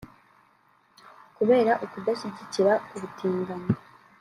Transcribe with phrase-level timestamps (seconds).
[1.35, 3.71] Kubera ukudashyigikira ubutinganyi